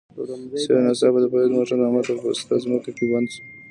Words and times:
چې 0.61 0.69
یو 0.73 0.77
ناڅاپه 0.85 1.19
د 1.21 1.25
فرید 1.31 1.51
موټر 1.57 1.77
همالته 1.85 2.13
په 2.19 2.29
پسته 2.33 2.55
ځمکه 2.63 2.89
کې 2.97 3.05
بند 3.11 3.27
شو. 3.33 3.41